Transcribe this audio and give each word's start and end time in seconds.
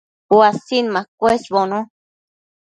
uasin 0.35 0.85
machëshbono 0.95 1.79